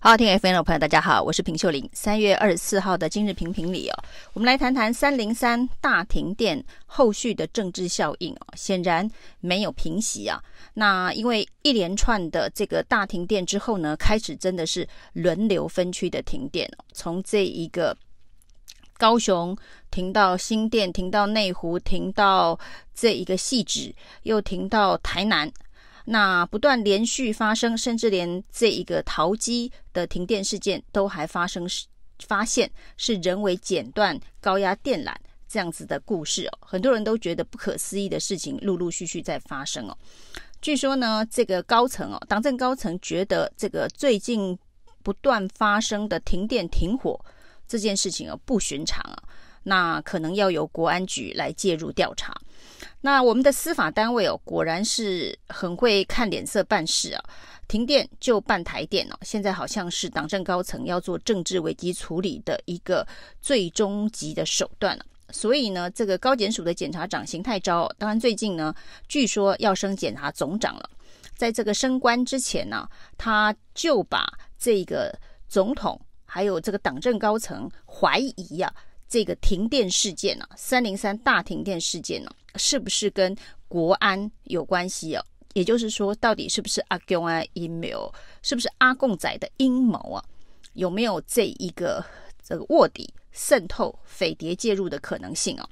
[0.00, 1.90] 好，听 FM 的朋友，大家好，我是平秀玲。
[1.92, 10.40] 三月二十四号的今日评评里哦，我们来谈谈三零三大停电后续的政治效应哦，显然没有平息啊。
[10.74, 17.96] 那因为一连串的这个大停电之后呢，开始真的是轮流分区的停电哦，从这一个
[18.96, 19.56] 高雄
[19.90, 22.56] 停到新店，停到内湖，停到
[22.94, 23.92] 这一个汐止，
[24.22, 25.50] 又停到台南。
[26.10, 31.68] 那不断连续发生，甚至连这一个桃机的停电事件都还发生，
[32.26, 35.14] 发现是人为剪断高压电缆
[35.46, 39.94] 这样子的故事哦，很多人都觉得不可思议的事情陆陆续续在发生哦。
[40.62, 44.58] 据说呢，这个高层哦，党政高层觉得这个最近
[45.02, 47.22] 不断发生的停电停火
[47.66, 49.22] 这件事情哦不寻常啊，
[49.64, 52.34] 那可能要由国安局来介入调查。
[53.00, 57.24] 那我们的司法单位哦，果然是很会看脸色办事啊！
[57.68, 63.06] 停电就办台电哦，现在好像是党政高层要做政治危机处理的一个
[63.40, 65.04] 最终极的手段了。
[65.30, 68.74] 所以呢，这个高检署的检察长邢太昭，当然最近呢，
[69.06, 70.90] 据说要升检察总长了。
[71.36, 74.26] 在这个升官之前呢，他就把
[74.58, 75.16] 这个
[75.46, 78.87] 总统还有这个党政高层怀疑呀、啊。
[79.08, 83.34] 这个停电事件呢、啊，三零三大停电事件呢、啊，是不是跟
[83.66, 85.24] 国安有关系哦？
[85.54, 90.22] 也就是说，到底是不是阿共啊阴谋，是不是阿贡仔的阴谋啊？
[90.74, 92.04] 有没有这一个
[92.42, 95.68] 这个卧底渗透、匪谍介入的可能性啊？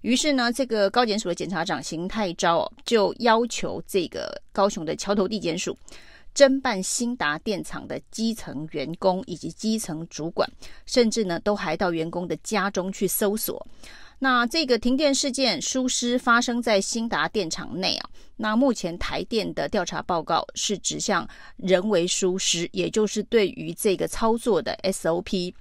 [0.00, 5.76] 于是呢，这个高检署的检察长邢太昭就要求这个高雄的桥头地检署。
[6.38, 10.48] 侦办兴达电厂的基层员工以及基层主管，
[10.86, 13.66] 甚至呢都还到员工的家中去搜索。
[14.20, 18.10] 那这个停电事件疏失发生在兴达电厂内啊。
[18.36, 25.52] 那目前台电的调查报告是指向人为疏失，也就是对于这个操作的 SOP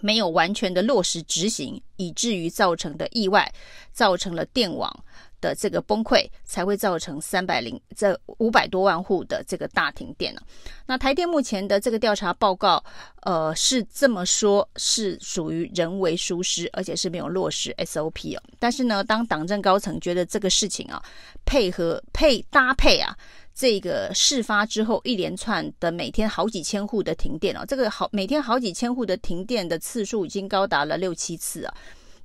[0.00, 3.52] 没有完全的落实执行，以至于造成的意外，
[3.92, 5.04] 造成了电网。
[5.40, 10.40] 的这个崩溃才会造成三百零这五百多万户的这个大停电呢。
[10.86, 12.82] 那台电目前的这个调查报告，
[13.22, 18.42] 呃，是这么说，是属于人为疏失，而且是没有落实 SOP 哦。
[18.58, 21.02] 但是呢，当党政高层觉得这个事情啊，
[21.44, 23.16] 配合配搭配啊，
[23.54, 31.74] 这个事发之后一连串的每天好几千户的停电哦，这个好每天好几千户的停电的次数已经高达了六七次啊，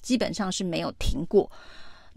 [0.02, 1.50] 基本上是没有停过。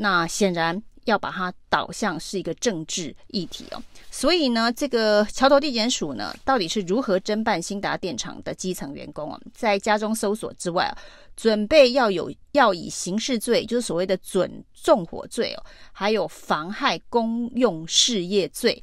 [0.01, 9.41] 那显然要把它导向是一个政治议题哦，所以呢，这个桥头地检署呢，到底是如何侦办兴达电厂的基层员工啊？
[9.55, 10.93] 在家中搜索之外啊，
[11.35, 18.83] 准备要有要以刑事罪，就是所谓的准纵火罪哦，还有妨害公用事业罪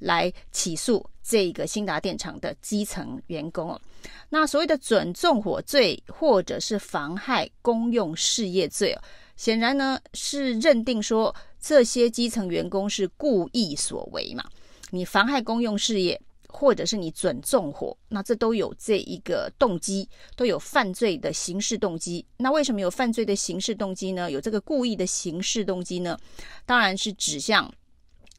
[0.00, 3.80] 来起诉这个兴达电厂的基层员工哦。
[4.28, 9.02] 那所谓的准纵火罪或者是妨害公用事业罪哦。
[9.40, 14.44] 显然呢，是认定说这些基层员工是故意所为嘛？
[14.90, 20.06] 你妨害公用事业，或者是你准纵火，那这都有这一个动机，
[20.36, 22.22] 都有犯罪的刑事动机。
[22.36, 24.30] 那为什么有犯罪的刑事动机呢？
[24.30, 26.18] 有这个故意的刑事动机呢？
[26.66, 27.72] 当然是指向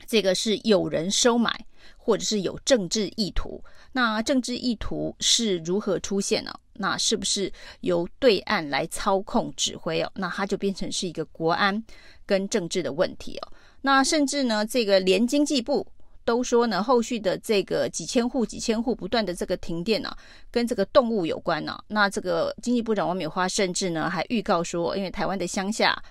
[0.06, 1.66] 这个是有人收买，
[1.98, 3.64] 或者是有政治意图。
[3.92, 6.54] 那政治意图是如何出现呢？
[6.74, 7.52] 那是不是
[7.82, 10.12] 由对岸来操控指挥哦？
[10.16, 11.84] 那它就变成是一个国安
[12.26, 13.54] 跟政治的问题哦。
[13.82, 15.86] 那甚至呢，这个连经济部
[16.24, 20.16] 都说呢，后续的这个几千户、几千户不断的这个停电呢、
[20.50, 26.02] 跟这个动物有关呢、那这个经济部长王美花甚至呢还预告说，因为台湾的乡下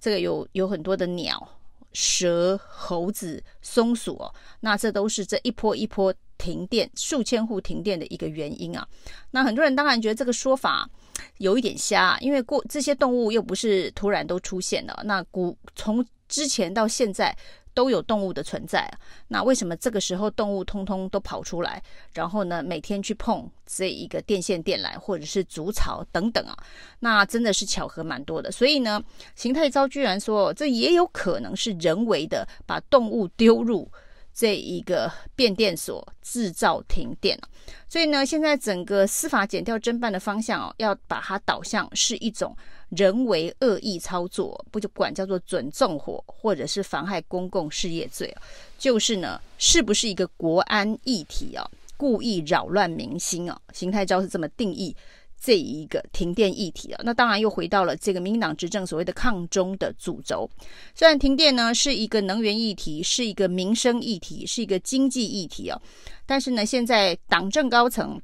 [0.00, 1.48] 这个有有很多的鸟、
[1.92, 6.12] 蛇、猴子、松鼠哦，那这都是这一波一波。
[6.38, 8.86] 停电数千户停电的一个原因啊，
[9.32, 10.88] 那很多人当然觉得这个说法
[11.38, 17.36] 有一点瞎，因为过这些动物又不是突然都出现的，那古从之前到现在
[17.74, 18.88] 都有动物的存在，
[19.28, 21.82] 那为什么这个时候动物通通都跑出来，
[22.14, 26.56] 然后呢每天去碰这一个电线电缆或者是筑巢等等啊，
[27.00, 29.02] 那真的是巧合蛮多的，所以呢，
[29.34, 33.90] 邢太昭居然说这也有可能是人为的把动物丢入。
[34.38, 37.36] 这一个变电所制造停电，
[37.88, 42.56] 所以呢，现在整个司法减调侦办的方向哦，要把它导向是一种
[42.90, 48.32] 人为恶意操作，不就管叫做准纵火或者是妨害公共事业罪，
[48.78, 51.68] 就是呢，是不是一个国安议题啊？
[51.96, 53.60] 故意扰乱民心啊？
[53.72, 54.94] 邢太昭是这么定义。
[55.40, 60.48] 这一个停电议题啊，那当然又回到了这个民进党执政所谓的抗中的主轴。
[60.94, 65.80] 虽然停电呢是一个能源议题，是一个民生议题，是一个经济议题哦，
[66.26, 68.20] 但是呢，现在党政高层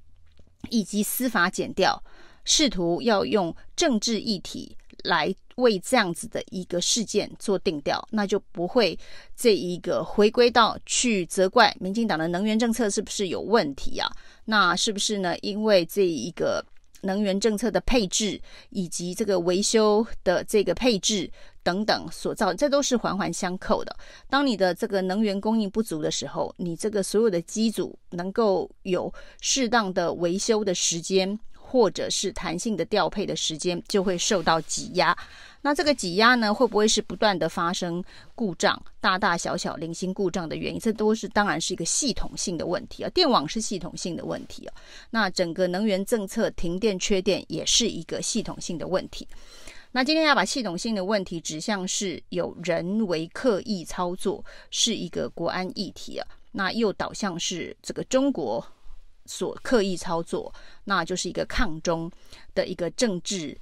[0.71, 2.03] 以及司法检调，
[2.45, 8.99] 试图要用政治议题来为这样子的一个事件做定调，那就不会
[9.37, 14.11] 这一个回归到去责怪民进党的能源政策是不是有问题啊？
[14.47, 15.39] 那是不是呢？
[15.43, 16.65] 因为这一个
[17.05, 18.41] 能源政策的配置
[18.71, 21.31] 以及这个维修的这个配置
[21.63, 23.97] 等等所造，这都是环环相扣的。
[24.29, 31.39] 当你的这个能源供应不足的时候，你这个所有的机组能够有适当的维修的时间。
[31.75, 35.13] 或者是弹性的调配的时间就会受到挤压，
[35.61, 38.01] 那这个挤压呢，会不会是不断的发生
[38.37, 40.79] 故障，大大小小零星故障的原因？
[40.79, 44.75] 这都是当然是一个系统性的问题啊，电网是系统性的问题啊，
[45.11, 49.27] 那整个能源政策停电缺电也是一个系统性的问题。
[49.91, 58.65] 那今天要把系统性的问题指向是有人为刻意操作，是一个国安议题啊，那又导向是这个中国。
[59.27, 60.53] 所刻意操作，
[60.85, 62.11] 那就是一个抗中
[62.55, 63.57] 的一个政治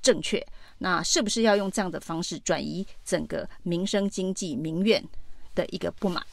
[0.00, 0.44] 正确。
[0.78, 5.02] 那是不是要用这样的方式转移整个民生经济民怨
[5.54, 6.24] 的一个不满？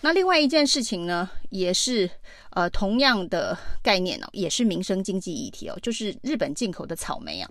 [0.00, 2.10] 那另外一件事情呢，也是
[2.50, 7.50] 呃同样的概念哦，也是民生经济议题哦，就是日本进口的草莓啊，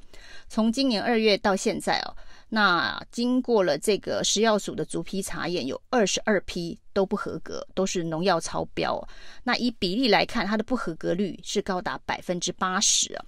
[0.49, 2.15] 从今年二月到现在哦。
[2.49, 8.99] 那经过了这个食药署的逐批查验，有二十二批都不合格，都是农药超标。
[9.43, 13.25] 那以比例来看，它的不合格率是高达百分之八十啊。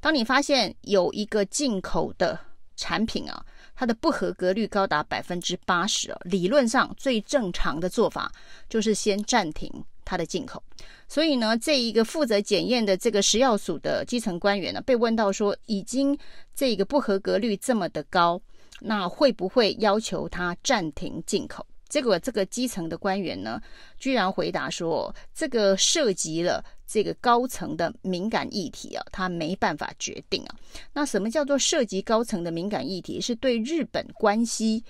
[0.00, 2.38] 当你发现有一个进口的
[2.74, 8.32] 产品啊，它的不合格率高达百分之八十啊，理论上最正常的做法
[8.70, 9.70] 就是先暂停
[10.02, 10.62] 它的进口。
[11.06, 16.18] 所以呢，这一个负责检验的这个食药署的基层官员呢，被问到说，已经
[16.54, 18.40] 这个不合格率这么的高。
[18.84, 21.66] 那会不会要求他暂停进口？
[21.88, 23.60] 结果这个基层的官员呢，
[23.98, 30.56] 居然回答说，这个涉及了这个高层的敏感议题啊，他没办法决定啊。
[30.94, 33.20] 那什么叫做涉及高层的敏感议题？
[33.20, 34.82] 是对日本关系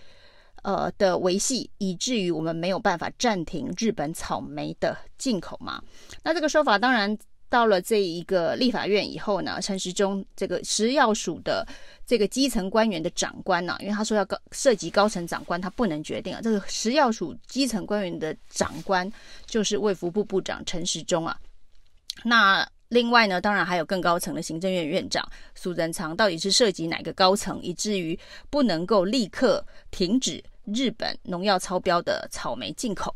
[0.62, 5.82] 呃的维系，以至于我们没有办法暂停日本草莓的进口吗？
[6.22, 7.18] 那这个说法当然。
[7.52, 11.69] 到了这一个立法院以后呢，陈时中这个食药署的
[12.06, 16.40] 这个基层官员的长官呢、啊，因为他说要高涉及高层长官，他不能决定啊。
[16.43, 19.06] 这个食药署基层官员的长官
[19.44, 21.38] 就是卫福部部长陈时中啊。
[22.25, 25.22] 那另外呢，当然还有更高层的行政院院长
[25.55, 33.14] 苏贞昌，到底是涉及哪个高层，以至于不能够立刻停止日本农药超标的草莓进口？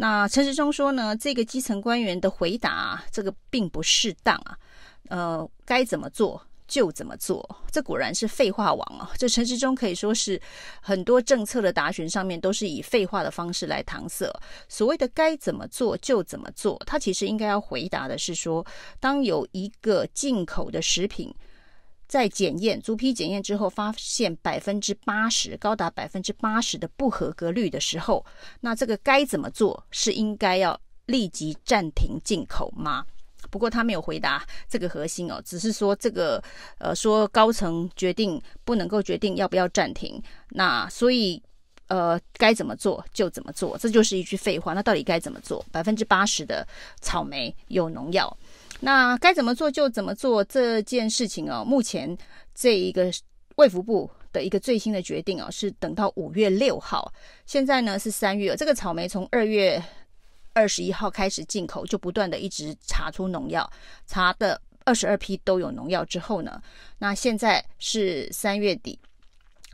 [0.00, 4.56] 那陈时中说呢，这个基层官员的回答，这个并不适当啊，
[5.10, 9.10] 呃，该怎么做就怎么做，这果然是废话王啊！
[9.18, 10.40] 这陈时中可以说是
[10.80, 14.26] 很多政策的答询上面都是以废话的方式来搪塞。
[14.70, 18.64] 所谓的该怎么做就怎么做，他其实应该要回答的是说，
[19.00, 21.30] 当有一个进口的食品。
[22.10, 28.26] 在检验逐批检验之后，发现百分之八十，高达百分之八十的不合格率的时候，
[28.62, 29.80] 那这个该怎么做？
[29.92, 30.76] 是应该要
[31.06, 33.06] 立即暂停进口吗？
[33.48, 36.42] 不过他没有回答这个核心哦，只是说这个
[36.78, 41.40] 呃，说高层决定不能够决定要不要暂停，那所以
[41.86, 44.74] 呃，该怎么做就怎么做，这就是一句废话。
[44.74, 45.64] 那到底该怎么做？
[45.70, 46.66] 百分之八十的
[47.00, 48.36] 草莓有农药。
[48.80, 51.64] 那该怎么做就怎么做这件事情哦。
[51.64, 52.16] 目前
[52.54, 53.12] 这一个
[53.56, 57.12] 卫福部的一个最新的决定哦，是等到五月六号。
[57.44, 59.82] 现在呢是三月，这个草莓从二月
[60.54, 63.70] 二十一号开始进口，就不断的一直查出农药，
[64.06, 66.60] 查的二十二批都有农药之后呢，
[66.98, 68.98] 那现在是三月底，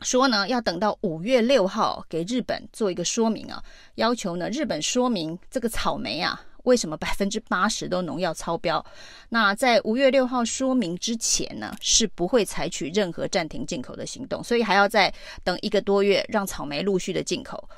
[0.01, 3.63] 说呢要等到五月六号给日本做一个说明啊，
[3.95, 6.43] 要求呢日本说明这个草莓啊。
[6.67, 8.85] 为什么百分之八十都农药超标？
[9.29, 15.13] 那在五月六号说明之前呢，是不会采取任何暂停进口的行动，所以还要再
[15.45, 17.69] 等一个多月，让草莓陆续的进口，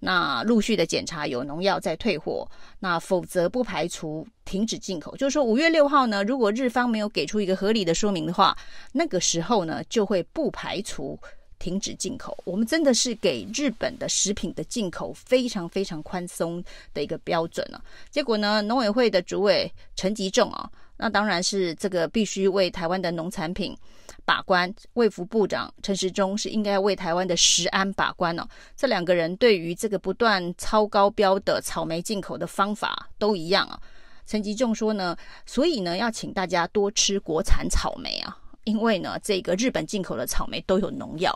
[0.00, 5.14] 那陆续的检查有农药再退货，那否则不排除停止进口。
[5.14, 8.56] 就是说五月六号呢，如果日方没有给出一个合理的说明的话，
[8.92, 11.20] 那个时候呢，就会不排除。
[11.58, 16.62] 停止进口，我们真的是给日本的食品的进口非常非常宽松
[16.94, 17.82] 的一个标准了。
[18.10, 23.76] 结果呢，农委会的主委陈吉仲啊，那当然是这个必须为台湾的农产品
[24.24, 24.72] 把关。
[24.94, 28.46] 卫福部长陈时中是应该要为台湾的食安把关哦。
[28.76, 33.80] 这两个人对于这个不断超高标的草莓进口的方法都一样啊。
[34.26, 38.36] 陈吉仲说呢，所以呢，要请大家多吃国产草莓啊。
[38.68, 41.32] 因为呢，这个日本进口的草莓都有农药，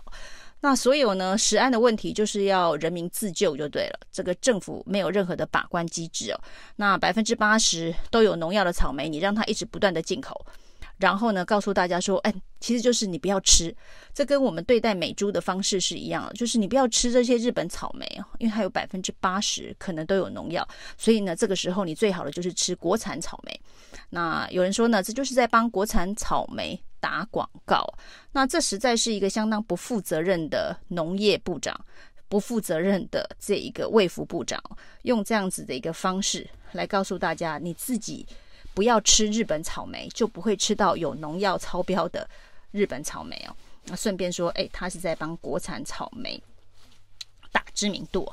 [0.61, 3.99] 那所有呢，食安的问题就是要人民自救就对了。
[4.13, 6.39] 这个政府没有任何的把关机制哦。
[6.77, 10.45] 那百分之八十都有农药的草莓，你让它一直不断的进口，
[10.99, 13.75] 然后呢，告诉大家说，哎，其实就是你不要吃。
[14.13, 20.69] 这跟我们对待美猪的方式是一样的，就是你不要吃这些日本草莓哦，因为它有百分之八十可能都有农药。
[20.99, 23.61] 所以呢，这个时候你最好的就是吃国产草莓。
[24.11, 27.85] 那有人说呢，这就是在帮国产草莓打广告，
[28.31, 31.79] 那这实在是一个相当不负责任的农业部长，
[32.29, 34.63] 不负责任的这一个卫福部长，
[35.03, 38.25] 用这样子的一个方式来告诉大家，你自己
[38.73, 42.25] 不要吃日本草莓，就不会吃到有农药超标的
[42.71, 43.57] 日本草莓哦。
[43.87, 46.41] 那顺便说，哎，他是在帮国产草莓
[47.51, 48.33] 打知名度。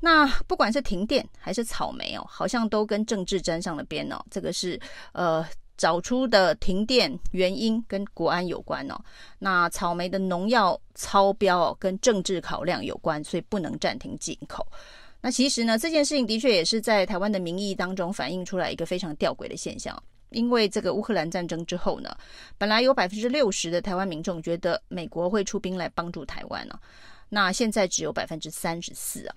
[0.00, 4.20] 那不管是停电还是草莓哦，好像都跟政治沾上了边哦。
[4.28, 4.80] 这个是
[5.12, 5.46] 呃。
[5.76, 9.00] 找出的停电原因跟国安有关哦，
[9.38, 14.66] 那草莓的农药超标哦，跟政治考量有关，所以不能暂停进口。
[15.20, 20.00] 那其实呢，这件事情的确也是在台湾的民意当中反映出来一个非常吊诡的现象，
[20.30, 22.12] 因为这个乌克兰战争之后呢，
[22.58, 26.78] 本来有百分之六十的台湾民众觉得美国会出兵来帮助台湾呢，
[27.28, 29.36] 那现在只有百分之三十四啊。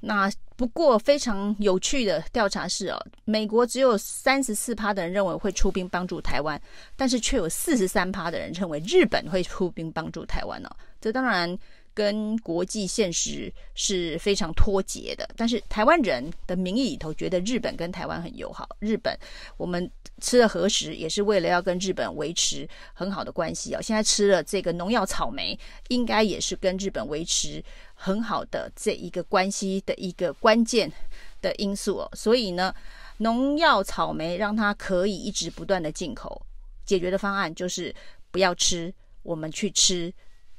[0.00, 6.60] 那不过非常有趣的调查是哦，美国只有三十四趴的人认为会出兵帮助台湾，
[6.96, 10.70] 但是却有四十三趴的人认为日本会出兵帮助台湾呢。
[11.00, 11.58] 这当然
[11.92, 15.28] 跟国际现实是非常脱节的。
[15.36, 19.16] 但是台湾人的民意里头觉得日本跟台湾很友好，日本
[19.56, 19.90] 我们
[20.20, 23.82] 吃了核食也是为了要跟日本维持很好的关系哦。
[23.82, 27.62] 现在吃了这个农药草莓，应该也是跟日本维持。
[27.98, 30.92] 很好的这一个关系的一个关键
[31.40, 32.74] 的因素哦，所以呢，
[33.18, 36.40] 农药草莓让它可以一直不断的进口，
[36.84, 37.94] 解决的方案就是
[38.30, 38.92] 不要吃，
[39.22, 40.12] 我们去吃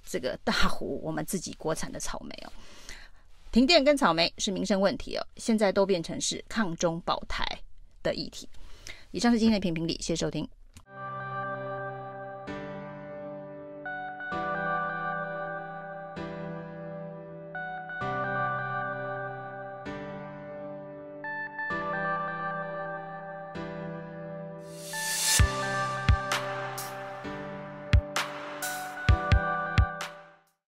[0.05, 2.51] 这个大湖我们自己国产的草莓哦。
[3.51, 7.45] 停电跟草莓是民生问题哦，现在都变成是抗中保台
[8.03, 8.47] 的议题。
[9.11, 10.47] 以上是今天的评评理，谢谢收听。